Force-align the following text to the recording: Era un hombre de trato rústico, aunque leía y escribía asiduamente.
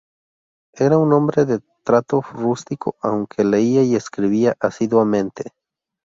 Era 0.73 0.97
un 0.97 1.13
hombre 1.13 1.45
de 1.45 1.59
trato 1.83 2.21
rústico, 2.21 2.95
aunque 3.01 3.43
leía 3.45 3.83
y 3.83 3.93
escribía 3.93 4.57
asiduamente. 4.59 5.51